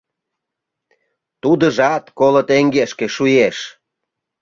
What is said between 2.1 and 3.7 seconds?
коло теҥгешке шуэш.